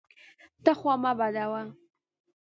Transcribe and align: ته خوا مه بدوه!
ته 0.63 0.71
خوا 0.79 0.93
مه 1.03 1.11
بدوه! 1.19 1.61